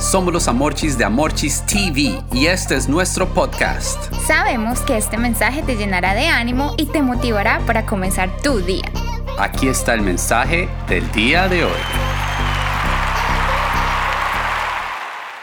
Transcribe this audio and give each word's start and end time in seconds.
Somos 0.00 0.32
los 0.32 0.48
Amorchis 0.48 0.96
de 0.96 1.04
Amorchis 1.04 1.62
TV 1.66 2.18
y 2.32 2.46
este 2.46 2.74
es 2.74 2.88
nuestro 2.88 3.28
podcast. 3.34 4.10
Sabemos 4.26 4.80
que 4.80 4.96
este 4.96 5.18
mensaje 5.18 5.62
te 5.62 5.76
llenará 5.76 6.14
de 6.14 6.26
ánimo 6.26 6.72
y 6.78 6.86
te 6.86 7.02
motivará 7.02 7.60
para 7.66 7.84
comenzar 7.84 8.34
tu 8.40 8.60
día. 8.60 8.90
Aquí 9.38 9.68
está 9.68 9.92
el 9.92 10.00
mensaje 10.00 10.70
del 10.88 11.12
día 11.12 11.48
de 11.48 11.64
hoy. 11.64 11.80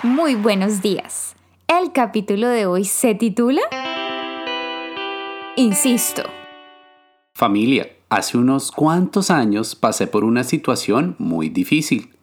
Muy 0.01 0.33
buenos 0.33 0.81
días. 0.81 1.35
El 1.67 1.91
capítulo 1.91 2.47
de 2.47 2.65
hoy 2.65 2.83
se 2.83 3.13
titula 3.13 3.61
Insisto. 5.55 6.23
Familia, 7.35 7.89
hace 8.09 8.39
unos 8.39 8.71
cuantos 8.71 9.29
años 9.29 9.75
pasé 9.75 10.07
por 10.07 10.23
una 10.23 10.43
situación 10.43 11.15
muy 11.19 11.49
difícil 11.49 12.16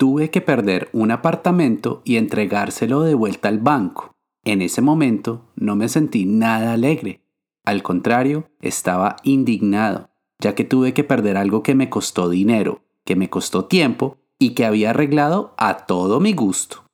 tuve 0.00 0.30
que 0.30 0.40
perder 0.40 0.88
un 0.94 1.10
apartamento 1.10 2.00
y 2.06 2.16
entregárselo 2.16 3.02
de 3.02 3.12
vuelta 3.12 3.48
al 3.48 3.58
banco. 3.58 4.16
En 4.46 4.62
ese 4.62 4.80
momento 4.80 5.52
no 5.56 5.76
me 5.76 5.90
sentí 5.90 6.24
nada 6.24 6.72
alegre. 6.72 7.20
Al 7.66 7.82
contrario, 7.82 8.50
estaba 8.62 9.16
indignado, 9.24 10.08
ya 10.38 10.54
que 10.54 10.64
tuve 10.64 10.94
que 10.94 11.04
perder 11.04 11.36
algo 11.36 11.62
que 11.62 11.74
me 11.74 11.90
costó 11.90 12.30
dinero, 12.30 12.80
que 13.04 13.14
me 13.14 13.28
costó 13.28 13.66
tiempo 13.66 14.16
y 14.38 14.54
que 14.54 14.64
había 14.64 14.88
arreglado 14.88 15.52
a 15.58 15.84
todo 15.84 16.18
mi 16.18 16.32
gusto. 16.32 16.86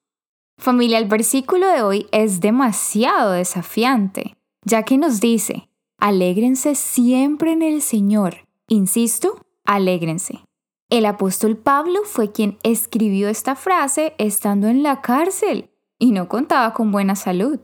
Familia, 0.58 0.98
el 0.98 1.06
versículo 1.06 1.68
de 1.68 1.82
hoy 1.82 2.08
es 2.10 2.40
demasiado 2.40 3.30
desafiante, 3.30 4.34
ya 4.64 4.82
que 4.82 4.98
nos 4.98 5.20
dice, 5.20 5.68
alégrense 5.98 6.74
siempre 6.74 7.52
en 7.52 7.62
el 7.62 7.82
Señor. 7.82 8.48
Insisto, 8.66 9.38
alégrense. 9.64 10.45
El 10.88 11.04
apóstol 11.04 11.56
Pablo 11.56 12.02
fue 12.04 12.30
quien 12.30 12.58
escribió 12.62 13.28
esta 13.28 13.56
frase 13.56 14.14
estando 14.18 14.68
en 14.68 14.84
la 14.84 15.00
cárcel 15.00 15.70
y 15.98 16.12
no 16.12 16.28
contaba 16.28 16.74
con 16.74 16.92
buena 16.92 17.16
salud, 17.16 17.58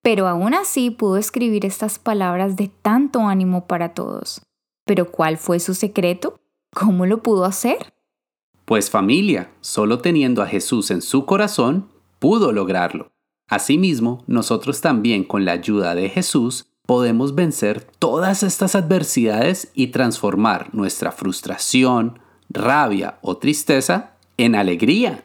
pero 0.00 0.28
aún 0.28 0.54
así 0.54 0.90
pudo 0.90 1.16
escribir 1.16 1.66
estas 1.66 1.98
palabras 1.98 2.54
de 2.54 2.68
tanto 2.68 3.22
ánimo 3.22 3.66
para 3.66 3.94
todos. 3.94 4.42
Pero 4.84 5.10
¿cuál 5.10 5.38
fue 5.38 5.58
su 5.58 5.74
secreto? 5.74 6.38
¿Cómo 6.72 7.04
lo 7.04 7.20
pudo 7.20 7.44
hacer? 7.46 7.92
Pues 8.64 8.90
familia, 8.90 9.50
solo 9.60 9.98
teniendo 9.98 10.40
a 10.40 10.46
Jesús 10.46 10.92
en 10.92 11.02
su 11.02 11.26
corazón, 11.26 11.88
pudo 12.20 12.52
lograrlo. 12.52 13.10
Asimismo, 13.48 14.22
nosotros 14.28 14.80
también 14.80 15.24
con 15.24 15.44
la 15.44 15.52
ayuda 15.52 15.96
de 15.96 16.10
Jesús 16.10 16.66
podemos 16.86 17.34
vencer 17.34 17.88
todas 17.98 18.44
estas 18.44 18.76
adversidades 18.76 19.72
y 19.74 19.88
transformar 19.88 20.72
nuestra 20.72 21.10
frustración, 21.10 22.20
rabia 22.50 23.18
o 23.22 23.36
tristeza 23.36 24.12
en 24.36 24.54
alegría, 24.54 25.24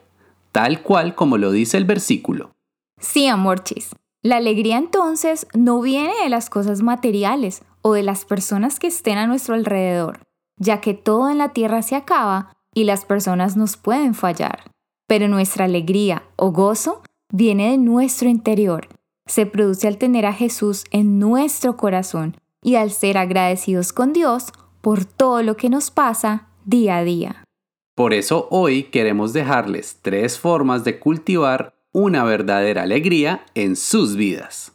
tal 0.51 0.81
cual 0.81 1.15
como 1.15 1.37
lo 1.37 1.51
dice 1.51 1.77
el 1.77 1.85
versículo. 1.85 2.51
Sí, 2.99 3.27
amorchis. 3.27 3.89
La 4.21 4.37
alegría 4.37 4.77
entonces 4.77 5.47
no 5.53 5.81
viene 5.81 6.13
de 6.23 6.29
las 6.29 6.49
cosas 6.49 6.81
materiales 6.81 7.61
o 7.81 7.93
de 7.93 8.03
las 8.03 8.23
personas 8.23 8.79
que 8.79 8.87
estén 8.87 9.17
a 9.17 9.27
nuestro 9.27 9.53
alrededor, 9.55 10.21
ya 10.57 10.79
que 10.79 10.93
todo 10.93 11.29
en 11.29 11.37
la 11.37 11.49
tierra 11.49 11.81
se 11.81 11.95
acaba 11.95 12.55
y 12.73 12.85
las 12.85 13.03
personas 13.03 13.57
nos 13.57 13.75
pueden 13.75 14.15
fallar. 14.15 14.71
Pero 15.07 15.27
nuestra 15.27 15.65
alegría 15.65 16.23
o 16.37 16.51
gozo 16.51 17.01
viene 17.31 17.71
de 17.71 17.77
nuestro 17.77 18.29
interior. 18.29 18.87
Se 19.25 19.45
produce 19.45 19.87
al 19.87 19.97
tener 19.97 20.25
a 20.25 20.33
Jesús 20.33 20.85
en 20.91 21.19
nuestro 21.19 21.75
corazón 21.75 22.37
y 22.61 22.75
al 22.75 22.91
ser 22.91 23.17
agradecidos 23.17 23.91
con 23.91 24.13
Dios 24.13 24.53
por 24.81 25.03
todo 25.03 25.43
lo 25.43 25.57
que 25.57 25.69
nos 25.69 25.91
pasa 25.91 26.47
día 26.65 26.97
a 26.97 27.03
día. 27.03 27.43
Por 27.95 28.13
eso 28.13 28.47
hoy 28.49 28.83
queremos 28.83 29.33
dejarles 29.33 29.99
tres 30.01 30.39
formas 30.39 30.83
de 30.83 30.99
cultivar 30.99 31.75
una 31.91 32.23
verdadera 32.23 32.83
alegría 32.83 33.45
en 33.53 33.75
sus 33.75 34.15
vidas. 34.15 34.73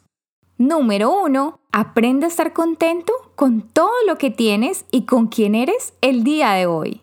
Número 0.57 1.23
1. 1.23 1.59
Aprende 1.71 2.25
a 2.25 2.29
estar 2.29 2.53
contento 2.53 3.13
con 3.35 3.61
todo 3.61 3.91
lo 4.07 4.17
que 4.17 4.31
tienes 4.31 4.85
y 4.91 5.05
con 5.05 5.27
quien 5.27 5.55
eres 5.55 5.93
el 6.01 6.23
día 6.23 6.51
de 6.51 6.65
hoy. 6.65 7.01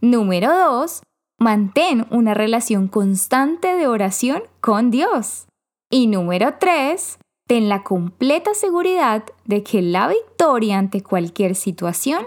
Número 0.00 0.52
2. 0.52 1.02
Mantén 1.38 2.06
una 2.10 2.34
relación 2.34 2.88
constante 2.88 3.74
de 3.74 3.88
oración 3.88 4.42
con 4.60 4.90
Dios. 4.90 5.46
Y 5.90 6.06
número 6.06 6.54
3. 6.58 7.18
Ten 7.48 7.68
la 7.68 7.82
completa 7.82 8.54
seguridad 8.54 9.24
de 9.44 9.62
que 9.62 9.82
la 9.82 10.08
victoria 10.08 10.78
ante 10.78 11.02
cualquier 11.02 11.54
situación 11.54 12.26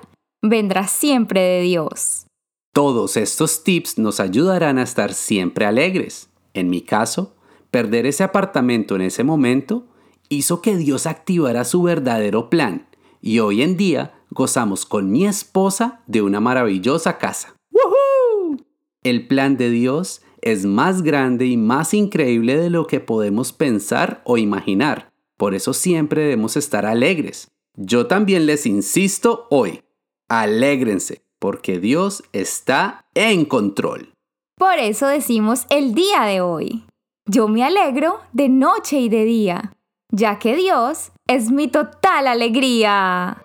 vendrá 0.50 0.88
siempre 0.88 1.42
de 1.42 1.62
Dios. 1.62 2.26
Todos 2.74 3.18
estos 3.18 3.64
tips 3.64 3.98
nos 3.98 4.20
ayudarán 4.20 4.78
a 4.78 4.84
estar 4.84 5.14
siempre 5.14 5.66
alegres. 5.66 6.30
En 6.54 6.70
mi 6.70 6.82
caso, 6.82 7.36
perder 7.72 8.06
ese 8.06 8.24
apartamento 8.24 8.96
en 8.96 9.02
ese 9.02 9.24
momento 9.24 9.88
hizo 10.30 10.62
que 10.62 10.76
Dios 10.76 11.06
activara 11.06 11.64
su 11.64 11.84
verdadero 11.84 12.50
plan 12.50 12.88
y 13.22 13.40
hoy 13.40 13.62
en 13.62 13.78
día 13.78 14.14
gozamos 14.30 14.86
con 14.86 15.12
mi 15.12 15.26
esposa 15.26 16.04
de 16.06 16.22
una 16.22 16.40
maravillosa 16.40 17.18
casa. 17.18 17.56
¡Woohoo! 17.72 18.58
El 19.04 19.28
plan 19.28 19.58
de 19.58 19.70
Dios 19.70 20.22
es 20.42 20.66
más 20.66 21.02
grande 21.02 21.48
y 21.48 21.58
más 21.58 21.94
increíble 21.94 22.56
de 22.58 22.70
lo 22.70 22.86
que 22.88 23.00
podemos 23.00 23.52
pensar 23.52 24.22
o 24.26 24.38
imaginar. 24.38 25.12
Por 25.38 25.56
eso 25.56 25.74
siempre 25.74 26.22
debemos 26.22 26.56
estar 26.56 26.86
alegres. 26.86 27.50
Yo 27.76 28.08
también 28.08 28.46
les 28.46 28.66
insisto 28.66 29.48
hoy, 29.50 29.82
Alégrense, 30.30 31.24
porque 31.40 31.80
Dios 31.80 32.24
está 32.34 33.06
en 33.14 33.46
control. 33.46 34.14
Por 34.58 34.80
eso 34.80 35.08
decimos 35.08 35.66
el 35.70 35.94
día 35.94 36.24
de 36.24 36.42
hoy. 36.42 36.86
Yo 37.28 37.48
me 37.48 37.64
alegro 37.64 38.22
de 38.34 38.50
noche 38.50 39.00
y 39.00 39.10
de 39.10 39.26
día, 39.26 39.74
ya 40.12 40.40
que 40.40 40.56
Dios 40.56 41.12
es 41.28 41.52
mi 41.52 41.68
total 41.68 42.28
alegría. 42.28 43.45